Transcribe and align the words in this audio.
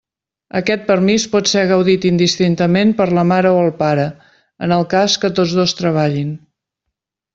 Aquest 0.59 0.85
permís 0.85 1.25
pot 1.33 1.49
ser 1.51 1.65
gaudit 1.71 2.07
indistintament 2.11 2.95
per 3.01 3.07
la 3.17 3.27
mare 3.33 3.51
o 3.59 3.61
el 3.67 3.69
pare, 3.83 4.07
en 4.69 4.75
el 4.79 4.87
cas 4.95 5.19
que 5.25 5.33
tots 5.41 5.55
dos 5.61 5.77
treballin. 5.83 6.33